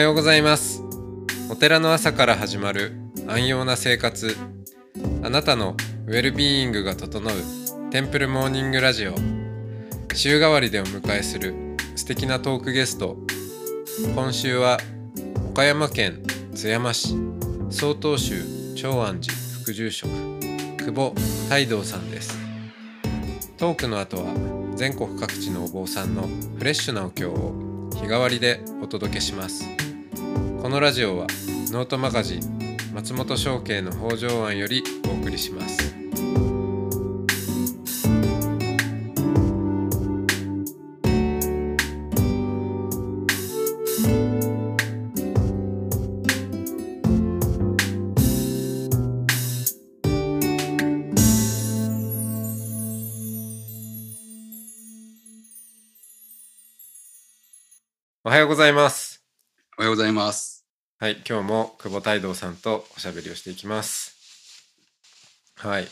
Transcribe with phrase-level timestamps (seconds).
[0.00, 0.82] ようございます。
[1.50, 2.92] お寺の朝から始まる
[3.26, 4.36] 安養な生活。
[5.22, 5.76] あなたの
[6.06, 7.32] ウェルビーイングが整う
[7.90, 9.14] テンプルモーニングラジオ。
[10.14, 11.54] 週替わりでお迎えする
[11.96, 13.16] 素敵なトークゲスト。
[14.14, 14.78] 今週は
[15.50, 16.22] 岡山県
[16.54, 17.14] 津山市。
[17.70, 20.10] 曹洞宗長安寺副住職。
[20.78, 21.14] 久保
[21.48, 22.38] 泰道さんです。
[23.58, 24.32] トークの後は
[24.76, 26.22] 全国各地のお坊さんの
[26.58, 29.68] フレッシュなお経を日替わりでお届けします。
[30.60, 31.26] このラジオは
[31.72, 32.40] ノートマガジン
[32.92, 35.96] 松本商家の北条庵よりお送りします
[58.22, 59.20] おはようございます
[59.80, 60.59] おはようございます。
[61.02, 64.18] はい、今日も久保泰道さんとおしゃべりをしていきます。
[65.56, 65.86] はい。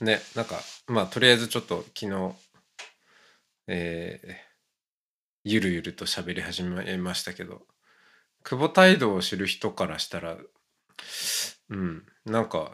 [0.00, 2.34] ね、なんか、まあ、とりあえずちょっと昨日、
[3.66, 4.32] えー、
[5.42, 7.62] ゆるゆると喋り始めましたけど、
[8.44, 10.36] 久保泰道を知る人からしたら、
[11.70, 12.70] うん、なんか、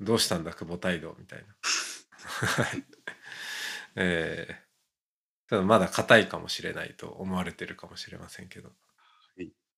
[0.00, 1.46] どうしたんだ、久保泰道みたいな。
[3.96, 4.64] えー
[5.62, 8.70] まだ硬いかもしれないと思われてるかもしれませんけど。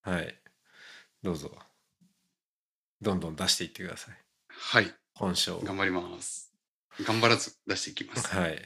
[0.07, 0.15] はい。
[0.17, 0.35] はい。
[1.23, 1.51] どうぞ。
[3.03, 4.15] どんどん出していってください。
[4.49, 5.61] はい、本性を。
[5.61, 6.53] 頑張ります。
[7.05, 8.29] 頑張らず出していきます。
[8.29, 8.63] はい。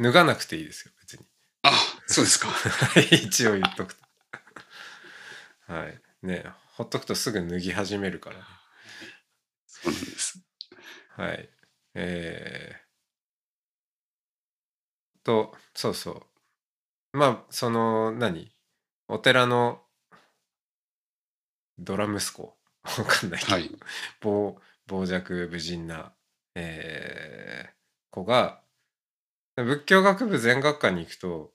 [0.00, 1.24] 脱がなくていいですよ、別に。
[1.62, 1.70] あ、
[2.06, 2.48] そうですか。
[2.50, 4.00] はい、一応言っとくと。
[5.72, 6.02] はい。
[6.22, 6.44] ね
[6.74, 8.44] ほっとくとすぐ脱ぎ始めるからね。
[9.66, 10.42] そうなんです。
[11.10, 11.48] はい。
[11.94, 16.26] えー、と、そうそ
[17.12, 17.18] う。
[17.18, 18.52] まあ、その、何？
[19.12, 19.80] お寺の
[21.78, 22.54] ドラ息子。
[22.84, 23.70] わかんないけど、はい。
[24.22, 24.54] 傍
[24.88, 26.12] 傍若無人な、
[26.54, 27.70] えー
[28.12, 28.60] 子が
[29.56, 31.52] 仏教学部全学科に行くと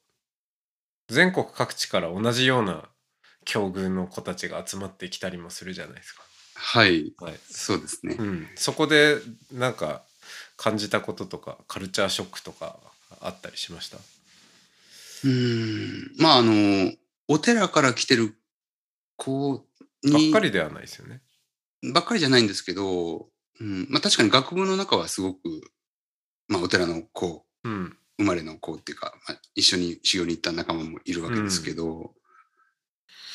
[1.09, 2.89] 全国各地から同じような
[3.43, 6.23] 境遇の子たちが集まってきたりもするじゃないですか。
[6.55, 7.39] はい、はい。
[7.49, 8.15] そうですね。
[8.17, 8.23] う。
[8.23, 9.17] ん、そこで
[9.51, 10.03] なんか
[10.55, 12.79] 感じたこととかカルチャーショックとか
[13.21, 13.97] あったりしました？
[13.97, 16.91] うーん、まああの
[17.27, 18.35] お寺から来てる
[19.17, 19.63] 子ばっ
[20.03, 21.21] にかりではないですよね。
[21.93, 23.27] ばっかりじゃないんですけど、
[23.59, 25.39] うん、まあ確かに学部の中はすごく
[26.47, 32.13] まあお寺の子うん、生まれの子っていうか、まあ、一緒に修行に行った仲間もいるわけですけど、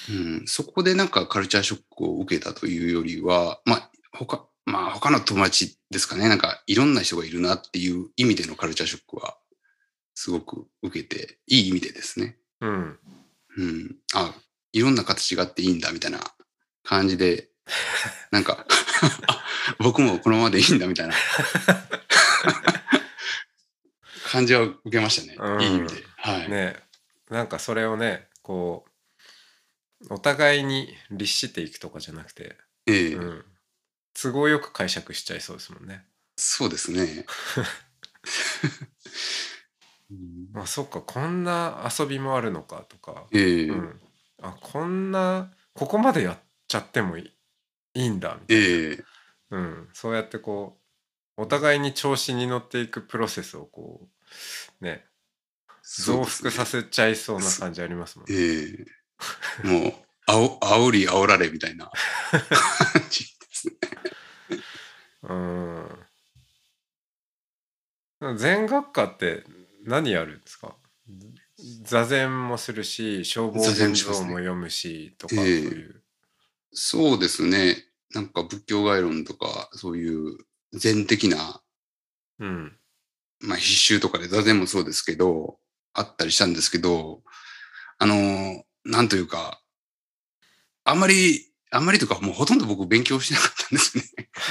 [0.08, 0.44] うん。
[0.46, 9.36] そこでなんかカルチャーショックを受けたというよりは、まあ他、まあ他の友達ですかね、なんかいろんな人がいるなっていう意味でのカルチャーショックは
[10.14, 12.38] すごく受けて、いい意味でですね。
[12.60, 12.98] うん、
[13.56, 13.96] うん。
[14.14, 14.34] あ、
[14.72, 16.20] いろんな形があっていいんだみたいな
[16.82, 17.50] 感じで、
[18.30, 18.66] なんか、
[19.28, 19.44] あ、
[19.78, 21.14] 僕もこのままでいいんだみたいな
[24.30, 25.36] 感じは受けましたね。
[25.38, 26.04] うんいい意味で。
[26.16, 26.50] はい。
[26.50, 26.76] ね
[27.30, 28.84] なんかそれをねこ
[30.08, 32.56] うお互いに律していくとかじゃなくて、
[32.86, 33.44] ええうん、
[34.14, 36.04] 都合よく解釈しちゃいそうですもんね。
[36.36, 37.26] そうですね。
[40.10, 40.60] うん。
[40.60, 43.68] あそっかこんな遊びもあるのかとか、ええ。
[43.68, 44.00] うん、
[44.42, 46.38] あこんなここまでやっ
[46.68, 49.04] ちゃってもいいいいんだみたいな、ええ。
[49.50, 50.78] うん、そうやってこ
[51.36, 54.08] うお互いに調子に乗っていくプロセスをこ
[54.80, 55.04] うね
[55.82, 58.34] 増幅させせちゃいそうな感じありますもんね。
[58.36, 58.86] え
[59.64, 59.66] え。
[59.66, 59.92] もう、
[60.26, 61.90] あお、煽り煽られみたいな。
[62.30, 62.40] 感
[63.10, 63.74] じですね。
[65.22, 65.34] う
[68.34, 68.36] ん。
[68.36, 69.44] 全学科って
[69.84, 70.76] 何やるんですか？
[71.82, 76.02] 座禅もするし消防座禅伝しますね像も読むしとかそうええいう。
[76.72, 77.76] そうですね。
[78.12, 80.38] なんか仏教概論とか、そういう
[80.72, 81.60] 禅的な、
[82.38, 82.76] うん。
[83.40, 85.58] まあ必修とかで座禅もそうですけど、
[85.92, 87.22] あったりしたんですけど、
[87.98, 89.60] あの、なんというか、
[90.84, 94.04] あんまり、あんまりというか、もうほとんど僕勉強しなかったんですね。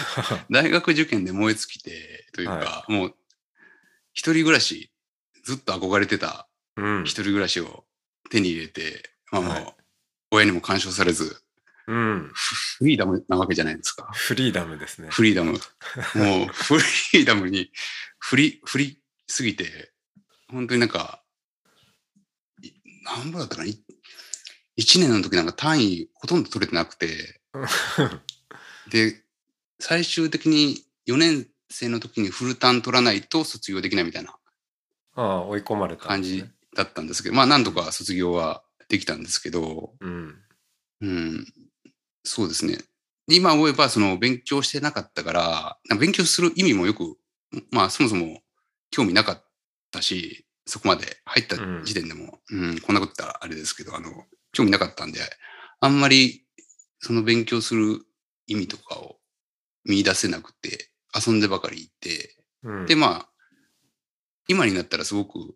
[0.51, 3.15] 大学受験で燃え尽きて、というか、はもう、
[4.13, 4.91] 一人暮らし、
[5.49, 6.47] ずっと憧れてた
[6.77, 7.09] うん一。
[7.23, 7.85] 人暮らしを
[8.29, 9.75] 手に入れて、まあもう、はい
[10.31, 11.41] 親にも干渉されず、
[11.87, 12.29] うん。
[12.31, 14.07] フフリーダムなわけじゃないですか。
[14.13, 15.09] フリーダムですね。
[15.09, 15.53] フリーダム。
[16.13, 16.75] もう、フ
[17.13, 17.71] リーダムに、
[18.19, 19.91] 振り、振りすぎて、
[20.49, 21.23] 本当になんか、
[22.61, 22.71] い
[23.03, 23.79] 何ぼだったかな ?1
[24.99, 27.41] 年の時なんか単位ほとんど取れてなくて、
[28.91, 29.23] で、
[29.79, 34.38] 最終的に4年生の時にフルターン取らないと卒業できないみたいな
[35.19, 36.45] ああ、追い込まれたん感じ。
[36.75, 40.35] だったんですけど、まあ何とか卒業はできたんですけど、うん。
[41.01, 41.45] うん、
[42.23, 42.77] そうですね。
[43.27, 47.17] 今思えば、その勉強してなかったから、勉強する意味もよく、
[47.71, 48.41] まあそもそも
[48.91, 49.43] 興味なかっ
[49.91, 55.19] たし、そこまで入った時点でも、うん、こんなこと言ったらあれですけど、あの、興味なかったんで、
[55.81, 56.45] あんまり
[56.99, 58.01] その勉強する
[58.47, 59.17] 意味とかを
[59.85, 63.28] 見出せなくて、遊んでばかりいて、うん、で、まあ、
[64.49, 65.55] 今になったらすごく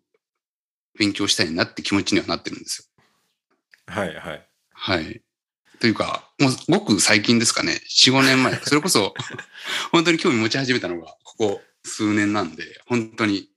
[0.98, 3.04] 勉強したいなって気持ちにはなってるんですよ。
[3.92, 4.48] はいはい。
[4.70, 5.20] はい。
[5.80, 9.12] というか、もうごく最近ですかね、4、5年前、 それこそ、
[9.90, 13.50] 本当に興味持ち始めたのが、ここ数年なんで、本当に。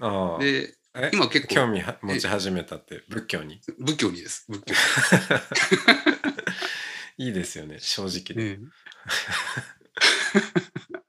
[0.00, 0.38] ああ。
[0.42, 3.60] で、え今結構興味は持ち始めたって仏教に？
[3.78, 4.74] 仏教にです、仏教
[7.18, 8.66] いいですよね正直で、に。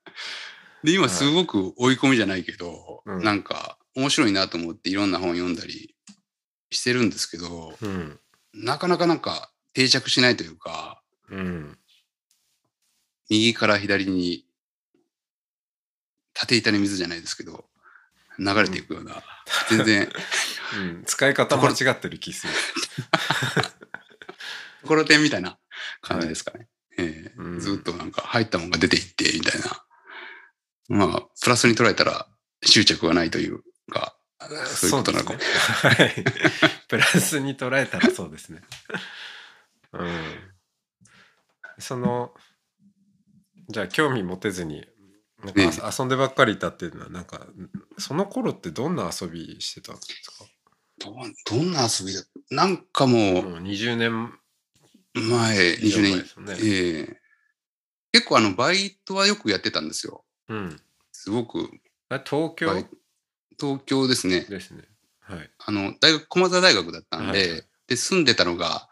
[0.84, 3.24] で、今すごく追い込みじゃないけど、うん。
[3.24, 5.96] なんか面白いなと思っていろんな本読んだり
[6.72, 8.20] してるんですけど、うん。
[8.54, 11.78] なかなかなんか定着しないというか、うん。
[13.30, 14.46] 右から左に
[16.34, 17.66] 縦板に水じゃないですけど、
[18.40, 19.24] 流れていくような、
[19.70, 20.10] 全然、
[20.78, 22.54] うん、使い方間違ってる気する。
[24.82, 25.60] と ころてんみたいな
[26.02, 26.68] 感じですかね。
[26.98, 27.34] ええ。
[27.38, 27.60] うん。
[27.60, 29.86] ずっとなんか入ったもんが出ていって、みたいな。
[30.90, 32.28] まあ、プラスに捉えたら
[32.64, 34.18] 執着がないというか、
[34.66, 35.34] そういうことなのか。
[35.34, 35.40] も。
[35.40, 35.46] ね。
[35.46, 36.26] はい。
[36.88, 38.62] プラスに捉えたらそうですね。
[39.94, 40.54] うん。
[41.80, 42.34] その
[43.70, 44.86] じゃあ興味持てずに
[45.44, 47.48] なんか遊んでばっかりいたっていうのはなんか
[47.98, 50.46] その頃ってどんな遊びしてたんですか？
[51.00, 51.16] ど
[51.58, 54.38] どんな遊びだなんかもう、もう20年
[55.14, 56.58] 前、以上20年前ですよね。
[56.62, 57.22] ええ。
[58.12, 60.24] 結構あの、バイトはよくやってたんですよ。
[60.50, 60.82] うん。
[61.12, 61.70] すごく、
[62.26, 62.88] 東京？
[63.60, 64.42] 東京ですね。
[64.50, 64.84] ですね。
[65.20, 65.50] はい。
[65.60, 68.88] あの、大学、駒沢大学だったんで、はいはいで、住んでたのが、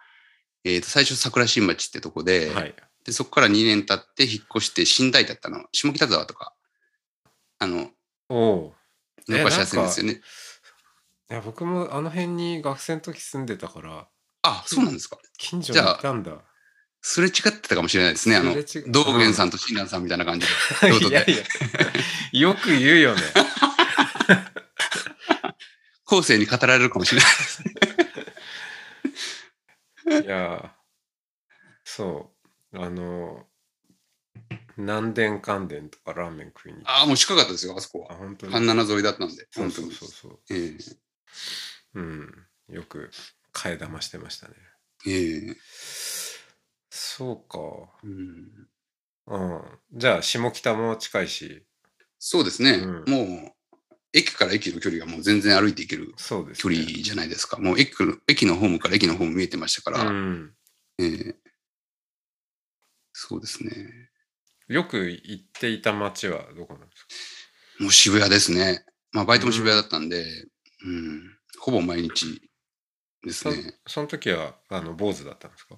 [0.66, 2.76] えっ、と、最初桜新町ってとこで、はい。
[3.06, 5.64] で、そこから2年経って引っ越して新大だったの。
[5.72, 6.54] 下北沢とか、
[7.60, 7.92] あの、
[8.28, 8.74] おお
[9.28, 9.32] う。
[9.32, 10.22] 伸ばしやすいんですよね。
[11.32, 14.08] いや僕もあの辺に学生の時住んでたから
[14.42, 15.18] あ、そうなんですか。
[15.38, 16.40] 近所にいたんだ。
[17.02, 18.36] すれ違ってたかもしれないですね。
[18.36, 18.56] あの、
[18.88, 20.54] 道元さんと親鸞さんみたいな感じで。
[20.92, 21.44] 京都いやでいや
[22.50, 23.22] よく言うよね。
[26.06, 27.74] 後世に語られるかもしれないですね。
[30.26, 30.76] いや
[31.84, 32.32] そ
[32.74, 33.46] うあの
[34.78, 38.08] 南電関電とかラーメン食いにああ、もう近かったですよ、あそこは。
[38.10, 38.54] た本当に？
[38.54, 39.94] 半七沿いだったんで、そうそう本当に。
[39.94, 40.78] そうそうええ
[41.96, 43.12] うんよく
[43.54, 44.56] 替え玉してましたね
[45.06, 45.58] ええ
[46.90, 47.60] そうか。
[48.04, 48.68] うん。
[49.28, 49.62] うん。
[49.94, 51.64] じゃあ下北も近いし。
[52.18, 53.04] そうですね、うん。
[53.10, 53.52] もう、
[54.12, 57.60] 駅から駅の距離がもう全然歩いていける距離じゃないですか。
[57.60, 60.56] もう駅の駅のホームから駅のホーム見えてましたから、うん。
[60.98, 61.36] ええ。
[63.14, 64.10] そうですね。
[64.68, 67.06] よく行っていた街はどこなんです
[67.78, 67.84] か？
[67.84, 68.84] もう渋谷ですね。
[69.12, 70.26] まあ、バイトも渋谷だったんで、
[70.84, 72.42] うん、ほぼ毎日
[73.24, 73.80] ですそね。
[73.88, 75.76] その時はあの坊主だったんですか？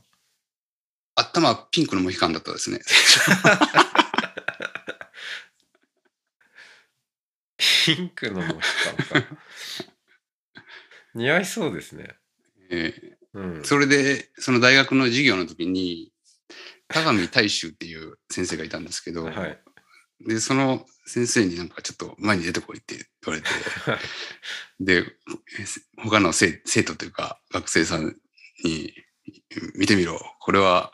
[1.21, 2.79] 頭はピンクのモヒカンだったですね。
[7.85, 8.53] ピンクのモヒ
[9.09, 9.27] カンか。
[11.13, 12.15] 似合いそうですね。
[12.69, 13.17] ええ。
[13.33, 13.63] うん。
[13.63, 16.11] それで、その大学の授業の時に、
[16.87, 19.61] 田上大衆っていう先生がいたんですけど、はい。
[20.27, 23.47] で、その先生になんかちょっと前に出てこいって言われて、
[24.79, 25.03] で、え
[26.03, 28.15] 他の生生徒というか学生さん
[28.63, 28.93] に、
[29.75, 30.93] 見てみろ、これは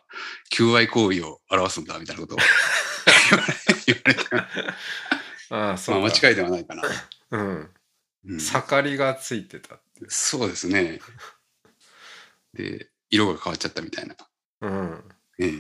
[0.49, 2.35] 求愛行為を表すんだみたいなこと。
[2.35, 2.37] を
[3.87, 4.21] 言われて、
[5.49, 6.83] ああそうかまあ間違いではないかな。
[7.31, 7.69] うん。
[8.25, 8.39] うん。
[8.39, 10.99] 盛りがついてたってそうですね。
[12.53, 14.15] で、色が変わっちゃったみたいな。
[14.61, 15.09] うん。
[15.39, 15.51] ええ。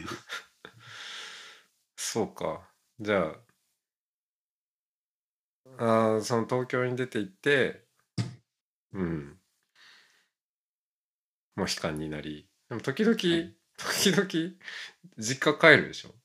[1.95, 2.69] そうか。
[2.99, 3.35] じゃあ
[5.77, 7.85] あーその東京に出て行って
[8.93, 9.39] うん。
[11.55, 14.55] モヒカンになりでも時々、い時々
[15.17, 16.15] 実家帰るでしょ？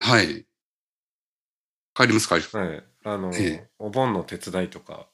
[0.00, 0.46] はい。
[1.94, 2.56] 帰ります、帰ります。
[2.56, 5.08] はいあの、ええお盆の手伝いとか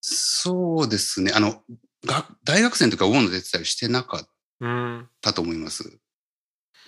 [0.00, 1.32] そうですね。
[1.34, 1.62] あの、
[2.06, 4.28] が大学生の時はお盆の手伝いをしてなかっ
[4.60, 5.98] うんたと思います。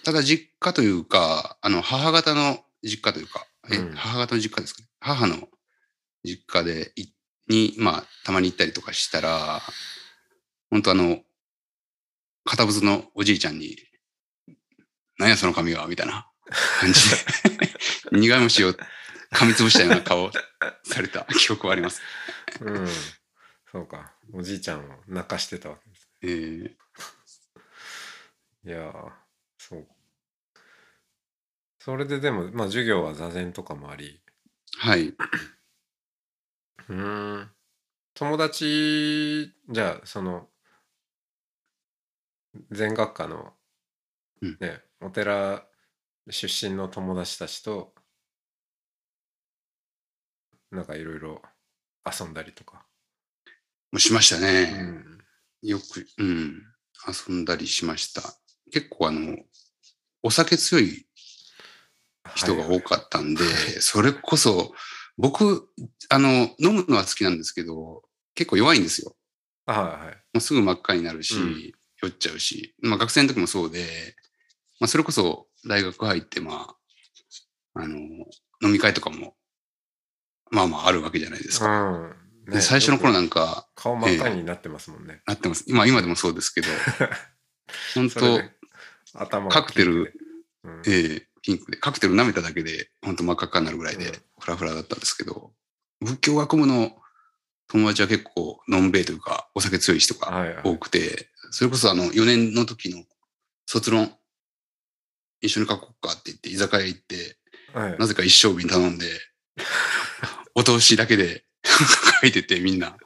[0.04, 4.88] ただ実家というか、あの、母方の実家というか、えうん母方の実家ですかね？
[5.00, 5.48] 母の
[6.24, 7.12] 実家でい、
[7.48, 9.60] に、まあ、たまに行ったりとかしたら、
[10.70, 11.20] 本当あの、
[12.44, 13.76] 片ぶつのおじいちゃんに、
[15.18, 16.28] 何やその髪はみたいな
[16.80, 17.16] 感じで、
[18.18, 18.72] 苦い虫を
[19.32, 20.32] 噛みつぶしたような顔を
[20.84, 22.02] された記憶はあります。
[22.60, 22.86] うん
[23.70, 24.12] そうか。
[24.34, 26.76] おじいちゃんを泣かしてたわけですえー
[28.64, 29.12] いやー
[29.58, 29.88] そう。
[31.80, 34.20] それででもまあ授業は座禅とかもあり。
[34.78, 35.08] はい。
[35.08, 37.50] うーん。
[38.14, 40.48] 友達じゃあその
[42.70, 43.52] 禅学科の
[44.40, 45.64] うんね、お寺
[46.28, 47.94] 出身の友達たちと
[50.70, 51.42] なんかいろいろ
[52.04, 52.84] 遊んだりとか、
[53.98, 54.64] しましたうね。
[54.82, 55.18] ん、
[55.62, 56.62] よく、うん。
[57.28, 58.22] 遊んだりしました。
[58.72, 59.36] 結構あの、
[60.22, 61.06] お酒強い
[62.34, 63.44] 人が多かったんで、
[63.80, 64.72] それこそ、
[65.18, 65.68] 僕、
[66.08, 68.02] あの、飲むのは好きなんですけど、
[68.34, 69.14] 結構弱いんですよ。
[69.66, 74.14] はいはいはいもうすぐ真っ赤になるし、うん酔っちゃうし、まあ学生の時もそうで、
[74.80, 76.74] まあそれこそ大学入って、ま
[77.74, 77.96] あ、あの、
[78.62, 79.34] 飲み会とかも、
[80.50, 81.90] まあまああるわけじゃないですか。
[81.90, 82.52] うん。
[82.52, 85.64] で最初の頃よなんか、く顔真っ赤になってますもんね、なってます。
[85.68, 86.68] 今、今でもそうですけど、
[87.94, 88.40] 本当
[89.14, 90.12] 頭がカクテル
[90.64, 90.98] ピンクで。
[90.98, 91.12] うん。
[91.12, 95.52] ええピンクで、カクテル舐めただけで、本当真っ赤っかになるぐらいでうん、フラフラだったんですけど、
[96.00, 96.96] 仏教学部の
[97.68, 100.62] 友達は結構、のんべいというか、お酒強い人がはいはい。
[100.64, 103.04] 多くて、それこそあの、4年の時の
[103.66, 104.10] 卒論、
[105.42, 107.36] 一緒に書こうかって言って、居酒屋行って、
[107.74, 107.98] はい。
[107.98, 109.06] なぜか一升瓶頼んで、
[110.54, 111.44] お通しだけで
[112.22, 112.96] 書いてて、みんな。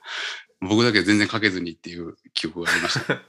[0.60, 3.20] 僕だけ全然書けずにっていう記憶がありました。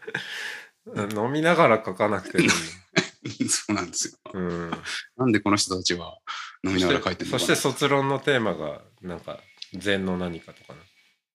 [1.20, 3.50] 飲みながら書かなくてもいい。
[3.50, 4.32] そうなんですよ。
[4.34, 4.72] うん。
[5.18, 6.16] なんでこの人たちは
[6.64, 7.40] 飲みながら書いてるのかな。
[7.40, 9.42] そして卒論のテーマがなんか
[9.74, 10.80] 禅の何かとかな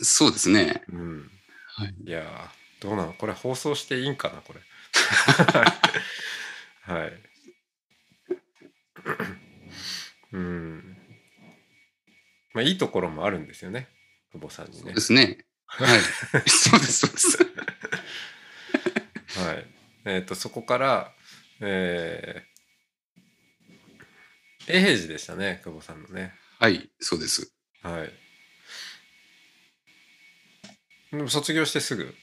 [0.01, 0.85] そうですね。
[0.89, 1.31] うん。
[1.75, 1.95] はい。
[2.07, 4.41] いやーどうなのこれ放送していいんかな？
[4.43, 4.61] これ
[6.83, 7.13] はい
[10.33, 10.97] うん
[12.55, 13.89] まあいいところもあるんですよね
[14.33, 15.39] 久保さんにねそうですね。
[15.67, 16.01] はい。
[16.51, 17.39] そうです、そうです。
[19.41, 19.67] はい
[20.05, 21.15] えっ、とそこから
[21.61, 27.53] えー、永平寺でしたね久保さんのねはい、そうです。
[27.83, 28.13] はい。
[31.17, 32.15] でも卒業してすぐ？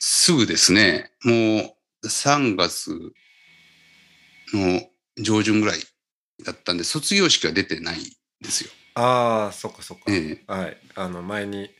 [0.00, 2.90] すぐですね、もう3月
[4.54, 4.80] の
[5.18, 5.80] 上旬ぐらい
[6.44, 8.02] だったんで、卒業式は出てないん
[8.40, 8.70] ですよ。
[8.94, 10.04] ああ、そっかそっか。
[10.08, 10.76] ええはい。
[10.94, 11.70] あの前に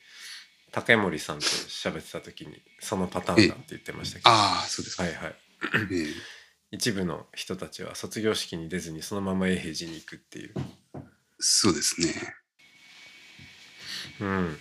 [0.70, 4.30] 竹森さんと喋ってた時にそのパターンだって言ってましたけど。
[4.30, 5.04] ああ、そうですか。
[5.04, 5.34] はいはい。
[5.90, 6.06] ええ
[6.72, 10.54] 一部の人たちは卒業式に出ずにそのまま永平寺に行くっていう。
[11.40, 12.14] そうですね。
[14.20, 14.60] うん。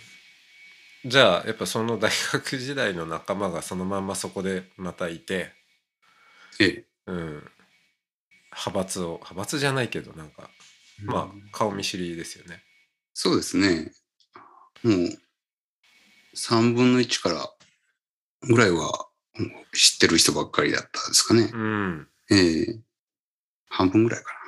[1.06, 5.52] じゃあやっぱその大学時代の仲間がそのまんまそこでまたいて、
[6.60, 6.86] ええ。
[7.08, 7.52] うん。
[8.52, 10.50] 派閥を派閥じゃないけどなんか
[11.06, 12.64] まあ顔見知りですよね。
[13.14, 13.92] そうですね。
[14.84, 15.10] もう、
[16.36, 17.50] 3分の1から
[18.42, 19.08] ぐらいは
[19.74, 21.50] 知ってる人ばっかりだったですかね。
[21.54, 22.08] うん。
[22.32, 22.80] ええ
[23.70, 24.40] 半分ぐらいか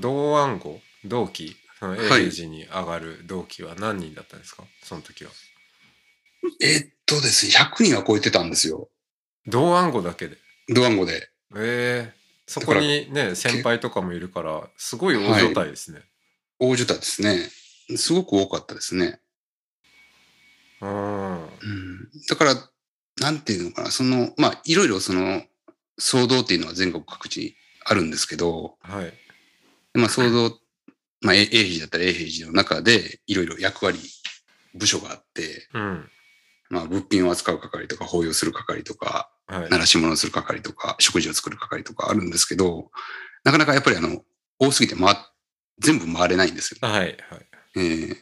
[0.00, 1.56] 同暗号同期？
[1.82, 4.62] そのはい永平寺に上がる同期は何人だったんですか？
[4.84, 5.30] その時は。
[6.60, 6.66] な。
[6.68, 8.88] えっとですね、100人は超えてたんですよ。
[9.46, 10.36] 同暗号だけで。
[10.68, 11.28] ドワンゴで。
[11.56, 16.02] ええそこにね先輩とかもいるからすごい大所帯ですね。
[16.60, 17.48] 大所帯ですね。
[17.96, 19.20] すごく多かったですね。
[20.80, 21.32] うん。
[21.34, 21.48] うん、
[22.28, 22.54] だから、
[23.20, 25.42] なんていうのかな、その、まあ、いろいろその、
[26.00, 29.12] 騒動っていうのは全国各地あるんですけど、はい。
[29.94, 30.58] まあ、騒動、
[31.22, 33.98] まあ、永平寺だったら永平寺の中で、いろいろ役割、
[34.74, 36.08] 部署があって、うん。
[36.70, 39.70] まあ、物品を扱う係とか、法要する係とか、はい。
[39.70, 42.90] 鳴らし物をする係とか、食事を作る係とかあるんですけど、
[43.44, 44.22] なかなかやっぱりあの、
[44.58, 45.16] 多すぎて回、
[45.78, 46.78] 全部回れないんですよ。
[46.80, 47.00] はい。
[47.00, 47.16] はい。
[47.76, 48.16] えー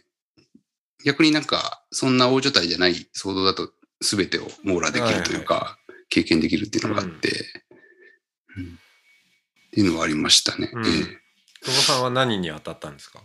[1.03, 5.79] 逆になんか、そんな大所帯じゃない騒動だと、全てを網羅できるというか、
[6.11, 7.31] 経験できるっていうのがあって、
[8.55, 8.65] うん
[9.69, 10.71] っていうのはありましたね。
[10.75, 11.20] うんえー
[11.63, 13.23] 久保さんは何に当たったんですか？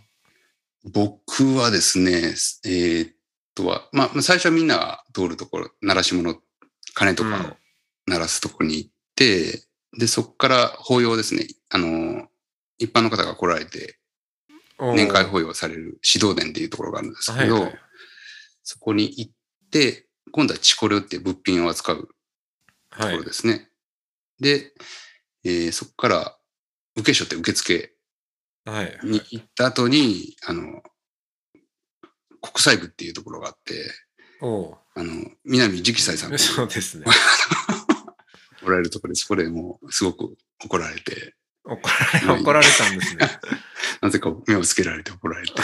[0.83, 3.15] 僕はですね、えーっ
[3.55, 6.35] とは、まあ、最初はみんなが通るところ、鳴らし物、
[6.93, 7.57] 鐘とかを
[8.05, 9.63] 鳴らすところに行って、
[9.97, 12.27] で、そこから法要ですね、あの、
[12.77, 13.97] 一般の方が来られて、
[14.77, 17.79] 年会法要される指導殿っていうところがあるんですけど、はいはい。
[18.61, 19.31] そこに行っ
[19.71, 22.09] て、今度はチコルっていう物品を扱う
[22.91, 23.69] とこはいろですね。
[24.39, 24.73] で、
[25.45, 26.37] えーそこから
[26.97, 27.94] 受所って受付
[28.65, 28.99] はい。
[29.03, 30.81] に行った後に、あの、
[32.41, 33.73] 国際部っていうところがあって、
[34.41, 35.11] おうあの、
[35.43, 37.05] 南直斎さんがそうですね。
[38.63, 41.81] おられるところで、そこでもうすごく怒られて、怒
[42.27, 43.27] られ怒られたんですね。
[44.01, 45.53] なぜか目をつけられて怒られて、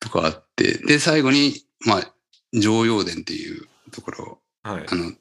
[0.00, 2.14] とかあって、で、最後に、まあ、
[2.52, 4.94] 常陽殿っていうところ、はいあ。
[4.94, 5.12] の、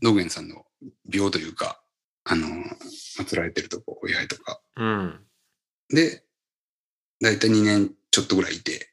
[0.00, 0.66] 道元さんの
[1.08, 1.79] 廟というか、
[2.24, 2.46] あの、
[3.18, 4.60] 祀られてるとこ、お位牌とか。
[4.76, 5.26] うん。
[5.88, 6.24] で、
[7.20, 8.92] だいたい2年ちょっとぐらいいて、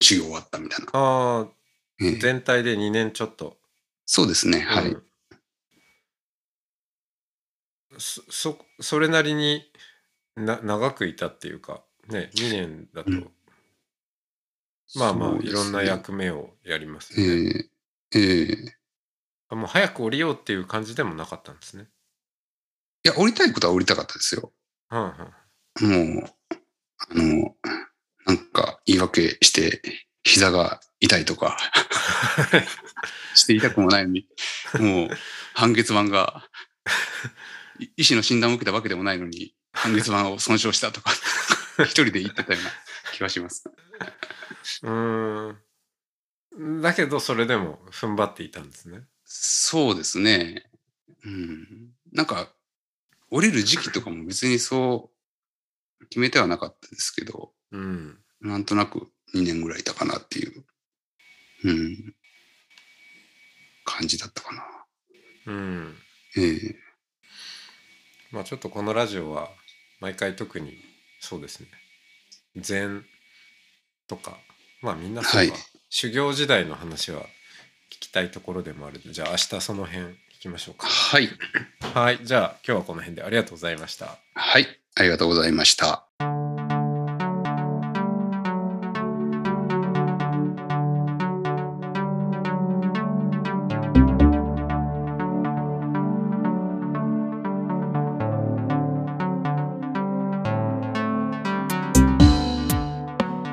[0.00, 0.86] 修行終わったみたいな。
[0.92, 1.48] ああ、
[2.00, 3.58] ええ全体で2年ちょっと。
[4.04, 4.88] そうですね、はい。
[4.88, 5.02] うん
[7.98, 9.62] そそそれなりに
[10.36, 13.30] な長くいたっていうかね2年だと、うん
[14.96, 17.64] まあまあ、ねいろんな役目をやりますえね、
[18.14, 18.85] えええあ
[19.50, 21.88] もう早く降りようっていう感じでもなかったんですね。
[23.04, 24.52] いや、降りたいことは降りたかったですよ。
[24.88, 25.46] はんはん
[25.80, 26.32] もう、
[26.98, 27.54] あの、
[28.26, 29.80] なんか言い訳して、
[30.24, 31.56] 膝が痛いとか、
[33.34, 34.28] して痛くもないのに、
[34.80, 35.08] もう
[35.54, 36.48] 半月板が、
[37.78, 41.12] い医師の診断を受けたわけでもないのに、半月板を損傷したとか、
[41.84, 42.70] 一人で言ってたような
[43.12, 43.64] 気がします。
[44.82, 45.52] うー
[46.58, 49.02] んだけどそれでも踏ん張っていたんですね。
[49.26, 50.70] そうですね。
[51.24, 51.92] うん。
[52.12, 52.48] なんか、
[53.30, 55.10] 降りる時期とかも別にそ
[56.00, 58.18] う決めてはなかったですけど、うん。
[58.40, 60.64] なんとなく2年ぐらいいたかなっていう、
[61.64, 62.14] うん、
[63.84, 64.62] 感じだったかな。
[65.46, 65.96] うん。
[66.36, 66.76] ええ
[68.30, 69.48] まあちょっとこのラジオは
[70.00, 70.74] 毎回特に
[71.20, 71.68] そうですね
[72.56, 73.04] 禅
[74.06, 74.36] とか
[74.82, 75.52] まあみんなそうか、はい
[75.88, 77.22] 修行時代の話は
[77.90, 81.28] 聞きたいところでもあるのでじゃあ明日その辺聞きましょうかはい。
[81.94, 84.66] はいじゃあ今日はこの辺でありがとうございましたはい。
[84.94, 86.06] ありがとうございました。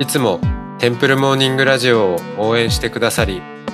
[0.00, 0.38] いつも
[0.80, 3.40] テンプルモーニングラジオを応援してくださり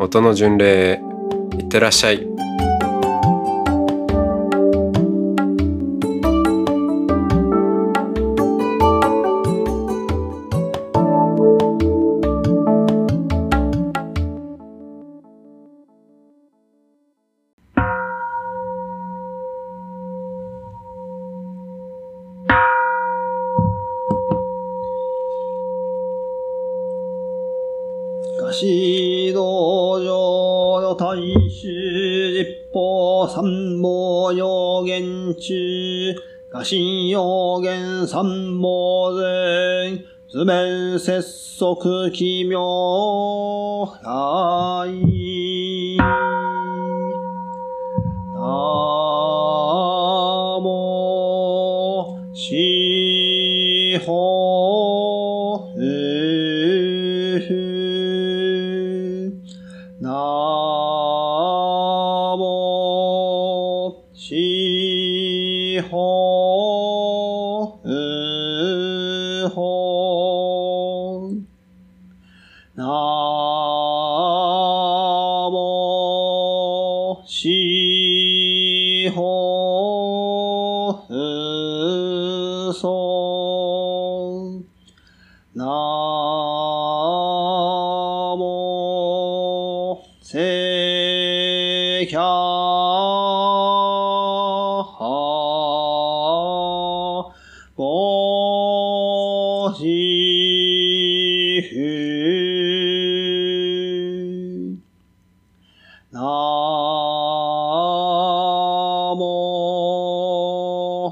[0.00, 1.00] 音の巡礼へ
[1.58, 2.47] いってらっしゃい。
[36.68, 41.22] 菓子要言三宝前、図面節
[41.56, 42.58] 足奇妙
[44.02, 45.37] 来。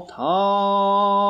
[0.07, 1.26] た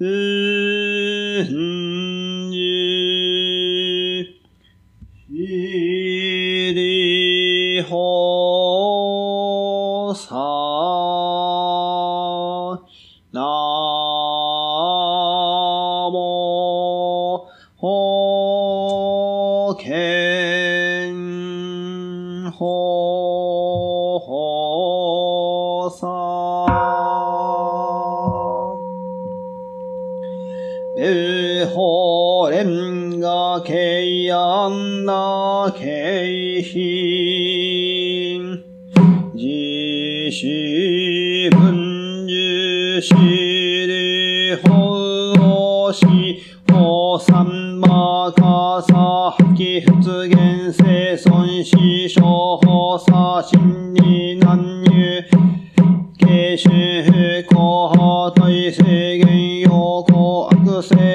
[0.00, 0.06] も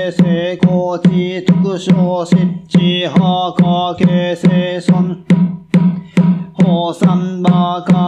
[0.10, 2.36] 悪性成功地特徴設
[2.68, 5.18] 置破化形成損
[6.58, 7.99] 法三馬化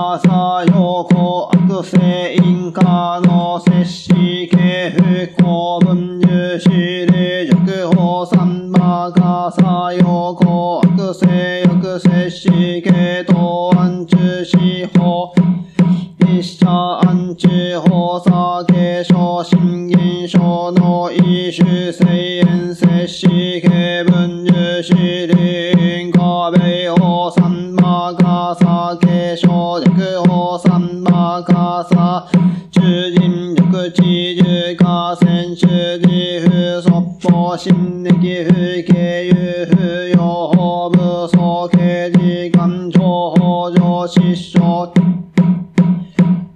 [37.51, 39.35] 即法心力不経由
[39.65, 39.75] 不
[40.17, 41.79] 要法武装刑
[42.13, 45.01] 時間情報上失笑敵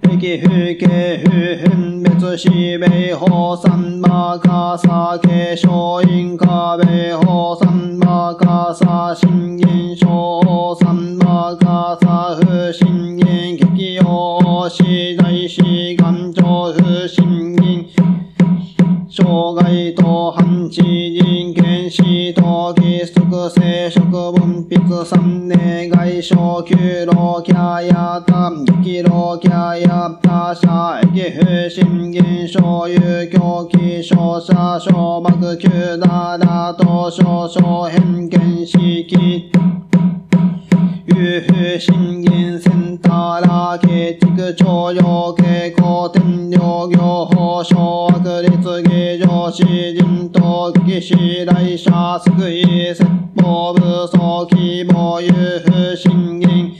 [0.00, 0.88] 不敬
[1.22, 1.30] 不
[1.60, 9.55] 分別死米法三馬化さ継承因果米法三馬化さ新
[26.16, 28.50] 年外傷九老キャヤタ
[28.82, 39.50] 激老キャヤタ社駅不信現象有狂気症者小幕九ダラと少々偏見式
[41.06, 48.25] 有風信玄センターラ建築徴用傾向天領業法小悪
[48.76, 56.72] 劣芸上詩人と騎士来者救い説法武装希望有風信玄。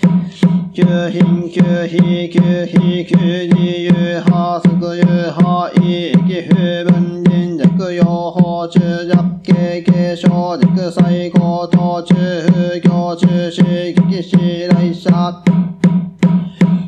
[0.75, 8.05] 九品九非九非九自由派即有派異域不分人弱用
[8.35, 14.37] 法中弱系継承弱最高等中風教中止激死
[14.69, 15.43] 来者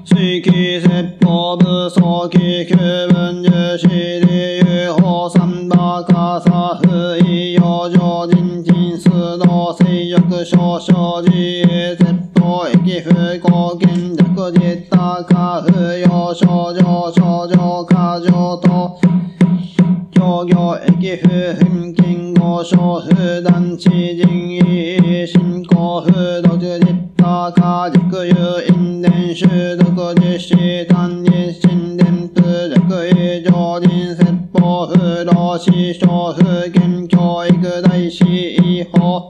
[0.04, 4.27] 水気説法武装機九分十四
[9.38, 19.00] 人数の性欲少々自衛説法駅不公見弱実多化不要症状症状過剰と
[20.12, 26.10] 協業駅不返金合唱不断地人意進行不
[26.42, 34.07] 独実多化熟有因伝習読実施単日新伝不弱以上人
[35.58, 38.22] 不老死傷不見教育大師
[38.60, 39.28] 違法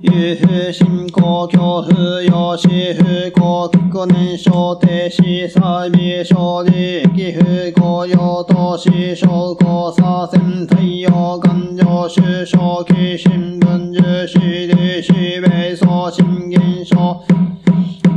[0.00, 14.38] 有風信仰恐怖行し不幸確年少停止再微小利益不幸用とし証拠左遷太陽感情首相期新聞重視
[14.68, 17.65] 利子米送新現象。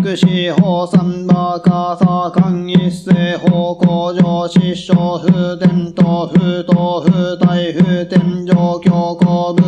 [0.01, 9.58] 福祉法三馬カサ間一世法工場失笑不伝と不当不大不天上強行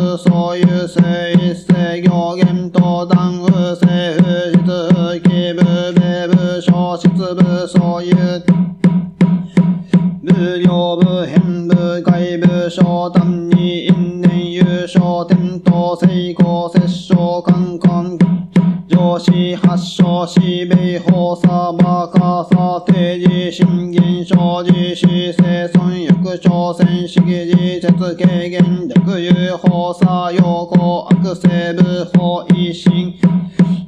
[19.22, 33.14] 上司発症し米法様かさ定時審議生じし生存欲朝鮮式時節軽減略有法作用行悪性部法維新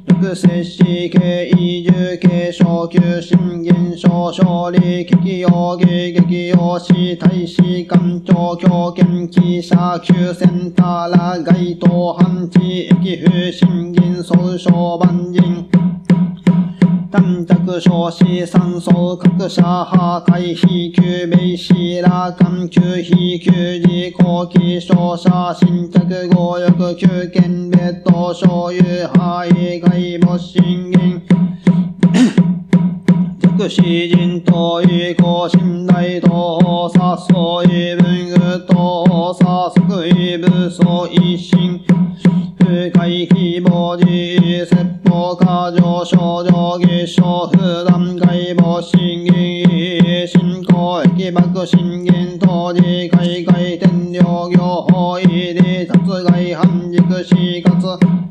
[0.05, 1.83] 六摂氏系移
[2.15, 15.67] 住系昇級新現象勝利危機用義激用し大使官庁強権記者旧センターら街頭反地域風新銀総称万人
[17.11, 25.99] 短着少子三層各社破壊非救命死羅漢救非救事後期商社新着
[26.29, 29.49] 合欲休権別途所有廃
[29.81, 30.17] 外
[33.65, 41.07] 弱視人と意向信頼と殺相異文具と殺即異武装。
[41.07, 41.81] 一心
[42.59, 58.24] 不快希望自説法過剰症状儀症不断外母審議進行駅爆信玄当時海外天領業法医で殺害反軸死活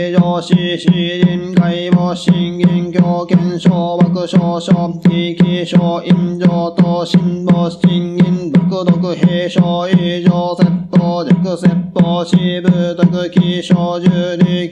[0.00, 14.70] 上席上司詩人外母審議強権小爆少々地域小陰上と新母審議独独兵小以上説法弱説法支部特記小重力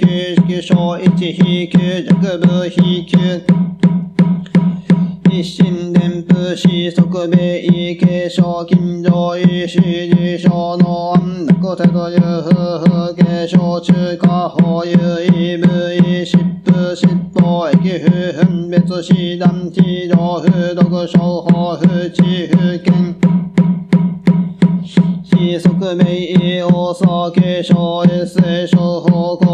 [0.49, 3.19] 式小一非級弱部非級
[5.31, 5.88] 一心
[6.49, 14.93] 伝布子即米意継承金上医師事象の安楽手という夫婦継承中華法有
[15.27, 23.15] 意部意疾風疾法駅不分別師団地上不独商法不知不見
[25.25, 29.48] 非側名大酒小 S 小法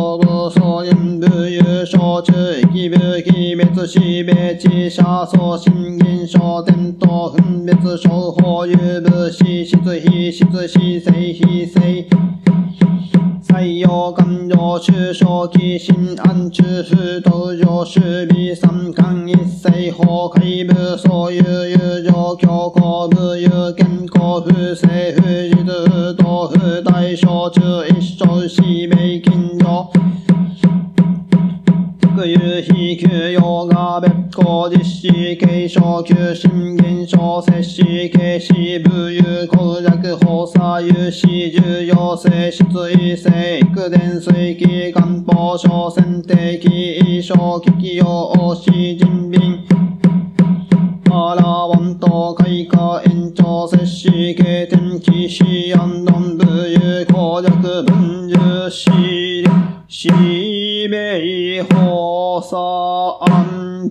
[0.85, 12.07] 公部総演部優勝中域部非別死別地車送新現象伝統分別商法有部死質非質死生非生
[13.43, 29.23] 採用感情中小期新安中不登場守備三冠一斉法海部そういう友情強行部有健康不正不実不当不大小中一生死命
[32.27, 49.63] 有非休用が別行実施継承休新現象摂氏軽視部有公弱法左有視重要性質異性育伝水気漢方小選定期異小危機用視人民
[51.11, 52.84] アラワンと開花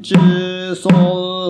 [0.04, 0.90] 中総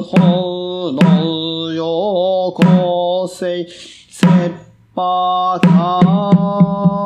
[0.04, 4.54] 法の横性切
[4.96, 7.03] 羽か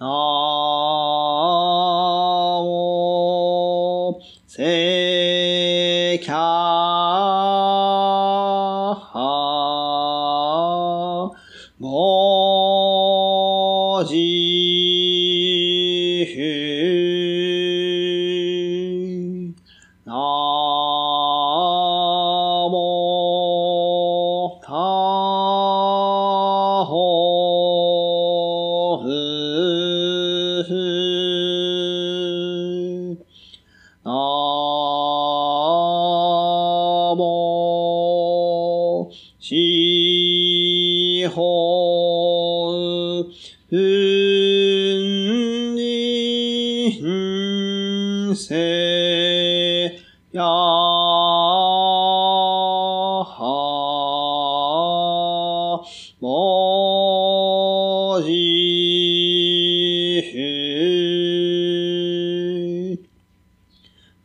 [0.00, 0.06] な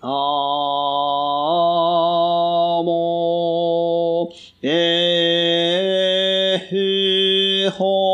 [0.05, 0.11] な
[2.83, 4.29] も
[4.61, 8.04] えふほ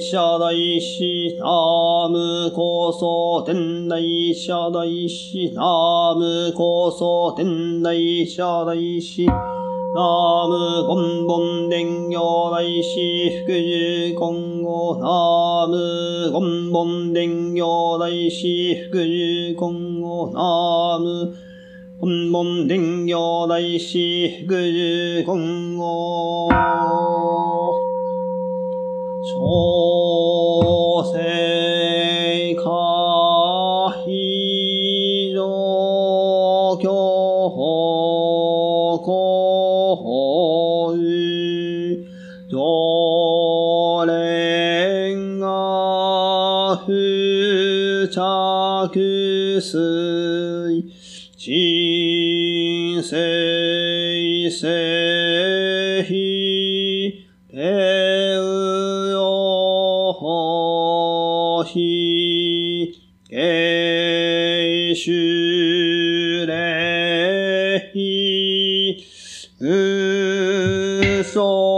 [0.00, 9.34] 者大師、ナムこそ天内者大師、ナムこそ天内者大師、ナ
[10.48, 21.48] ムゴンボン伝行大師、福寿今後、ナムゴンボン伝行大師、福寿今後、ナム
[22.00, 26.48] 本門伝行大師福寿今後
[29.24, 29.87] 小
[49.60, 50.84] 水
[51.36, 62.92] 人生せひてうよほひ
[63.28, 69.04] けしゅれひ。
[69.60, 71.77] うそ